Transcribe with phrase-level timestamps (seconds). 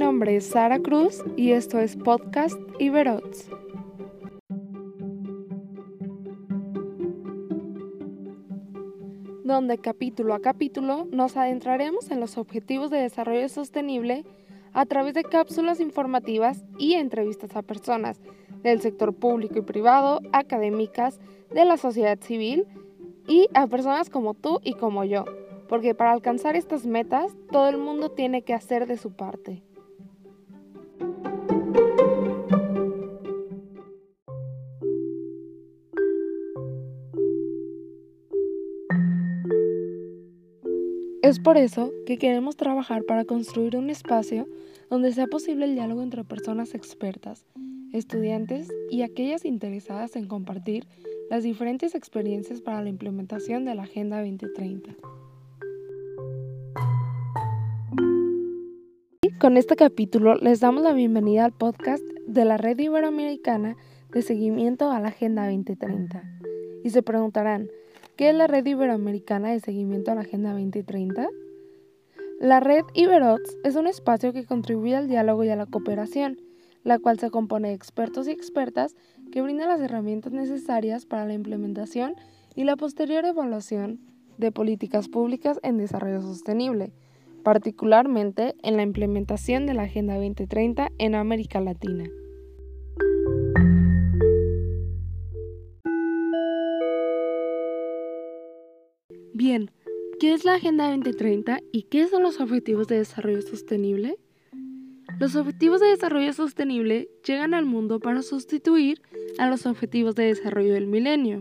[0.00, 3.50] Nombre es Sara Cruz y esto es Podcast Iberots.
[9.44, 14.24] Donde capítulo a capítulo nos adentraremos en los objetivos de desarrollo sostenible
[14.72, 18.22] a través de cápsulas informativas y entrevistas a personas
[18.62, 21.20] del sector público y privado, académicas,
[21.52, 22.64] de la sociedad civil
[23.28, 25.26] y a personas como tú y como yo,
[25.68, 29.62] porque para alcanzar estas metas todo el mundo tiene que hacer de su parte.
[41.30, 44.48] Es por eso que queremos trabajar para construir un espacio
[44.90, 47.46] donde sea posible el diálogo entre personas expertas,
[47.92, 50.88] estudiantes y aquellas interesadas en compartir
[51.30, 54.90] las diferentes experiencias para la implementación de la Agenda 2030.
[59.22, 63.76] Y con este capítulo les damos la bienvenida al podcast de la Red Iberoamericana
[64.10, 66.24] de Seguimiento a la Agenda 2030.
[66.82, 67.68] Y se preguntarán,
[68.20, 71.26] ¿qué es la Red Iberoamericana de Seguimiento a la Agenda 2030?
[72.38, 76.38] La red Iberots es un espacio que contribuye al diálogo y a la cooperación,
[76.84, 78.94] la cual se compone de expertos y expertas
[79.32, 82.14] que brindan las herramientas necesarias para la implementación
[82.54, 84.00] y la posterior evaluación
[84.36, 86.92] de políticas públicas en desarrollo sostenible,
[87.42, 92.04] particularmente en la implementación de la Agenda 2030 en América Latina.
[100.20, 104.18] ¿Qué es la Agenda 2030 y qué son los Objetivos de Desarrollo Sostenible?
[105.18, 109.00] Los Objetivos de Desarrollo Sostenible llegan al mundo para sustituir
[109.38, 111.40] a los Objetivos de Desarrollo del Milenio,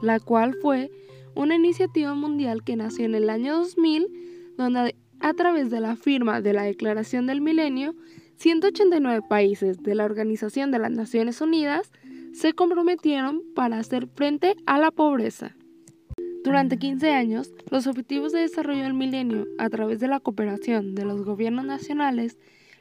[0.00, 0.92] la cual fue
[1.34, 4.06] una iniciativa mundial que nació en el año 2000,
[4.56, 7.96] donde a través de la firma de la Declaración del Milenio,
[8.36, 11.90] 189 países de la Organización de las Naciones Unidas
[12.32, 15.56] se comprometieron para hacer frente a la pobreza.
[16.44, 21.06] Durante 15 años, los Objetivos de Desarrollo del Milenio, a través de la cooperación de
[21.06, 22.36] los gobiernos nacionales,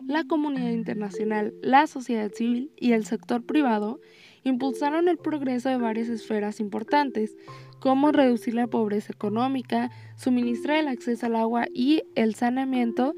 [0.06, 4.01] la comunidad internacional, la sociedad civil y el sector privado,
[4.44, 7.38] impulsaron el progreso de varias esferas importantes,
[7.79, 13.13] como reducir la pobreza económica, suministrar el acceso al agua y el saneamiento,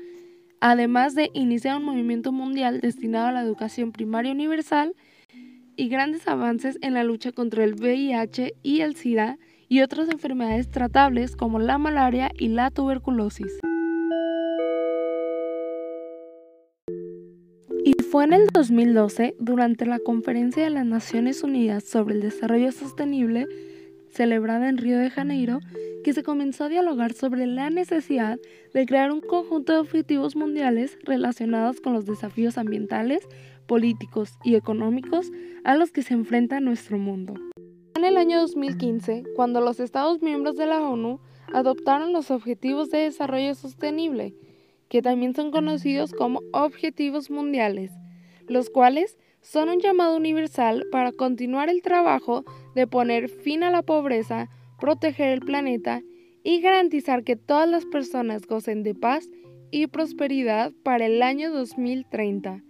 [0.60, 4.94] además de iniciar un movimiento mundial destinado a la educación primaria universal
[5.76, 10.70] y grandes avances en la lucha contra el VIH y el SIDA y otras enfermedades
[10.70, 13.60] tratables como la malaria y la tuberculosis.
[17.84, 22.72] Y fue en el 2012, durante la Conferencia de las Naciones Unidas sobre el Desarrollo
[22.72, 23.48] Sostenible,
[24.10, 25.60] celebrada en Río de Janeiro,
[26.04, 28.40] que se comenzó a dialogar sobre la necesidad
[28.74, 33.22] de crear un conjunto de objetivos mundiales relacionados con los desafíos ambientales,
[33.68, 35.32] políticos y económicos
[35.64, 37.34] a los que se enfrenta nuestro mundo.
[37.96, 41.22] En el año 2015, cuando los Estados miembros de la ONU
[41.54, 44.36] adoptaron los Objetivos de Desarrollo Sostenible,
[44.90, 47.94] que también son conocidos como objetivos mundiales,
[48.48, 52.44] los cuales son un llamado universal para continuar el trabajo
[52.76, 56.02] de poner fin a la pobreza, proteger el planeta
[56.44, 59.30] y garantizar que todas las personas gocen de paz
[59.72, 62.62] y prosperidad para el año 2030.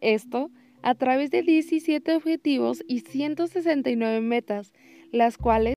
[0.00, 0.50] Esto
[0.82, 4.72] a través de 17 objetivos y 169 metas,
[5.12, 5.76] las cuales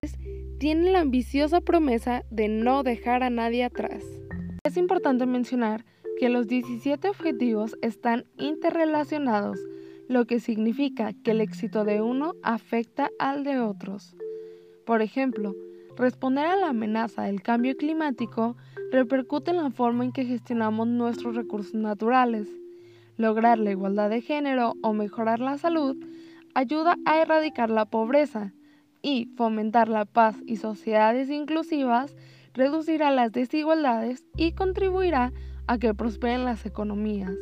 [0.58, 4.04] tienen la ambiciosa promesa de no dejar a nadie atrás.
[4.64, 5.86] Es importante mencionar
[6.20, 9.60] que los 17 objetivos están interrelacionados,
[10.08, 14.16] lo que significa que el éxito de uno afecta al de otros.
[14.86, 15.56] Por ejemplo,
[15.98, 18.56] responder a la amenaza del cambio climático
[18.92, 22.48] repercute en la forma en que gestionamos nuestros recursos naturales.
[23.18, 25.95] Lograr la igualdad de género o mejorar la salud
[26.54, 28.54] ayuda a erradicar la pobreza
[29.01, 32.16] y fomentar la paz y sociedades inclusivas
[32.54, 35.31] reducirá las desigualdades y contribuirá
[35.68, 37.36] a que prosperen las economías.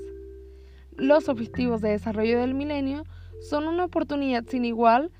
[0.97, 3.03] Los objetivos de desarrollo del milenio
[3.49, 5.11] son una oportunidad sin igual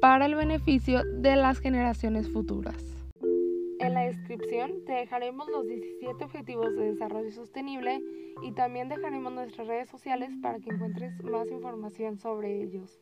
[0.00, 2.89] para el beneficio de las generaciones futuras.
[3.80, 8.02] En la descripción te dejaremos los 17 objetivos de desarrollo sostenible
[8.42, 13.00] y también dejaremos nuestras redes sociales para que encuentres más información sobre ellos.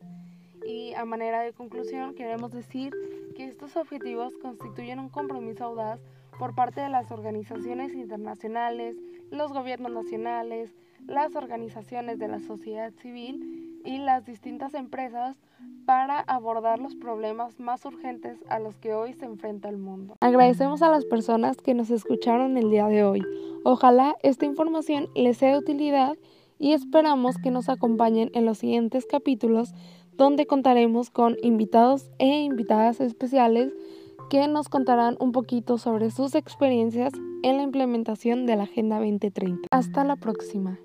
[0.65, 2.93] Y a manera de conclusión queremos decir
[3.35, 5.99] que estos objetivos constituyen un compromiso audaz
[6.39, 8.95] por parte de las organizaciones internacionales,
[9.31, 10.73] los gobiernos nacionales,
[11.05, 15.35] las organizaciones de la sociedad civil y las distintas empresas
[15.89, 20.17] para abordar los problemas más urgentes a los que hoy se enfrenta el mundo.
[20.21, 23.25] Agradecemos a las personas que nos escucharon el día de hoy.
[23.63, 26.15] Ojalá esta información les sea de utilidad
[26.59, 29.73] y esperamos que nos acompañen en los siguientes capítulos
[30.11, 33.73] donde contaremos con invitados e invitadas especiales
[34.29, 39.69] que nos contarán un poquito sobre sus experiencias en la implementación de la Agenda 2030.
[39.71, 40.77] Hasta la próxima.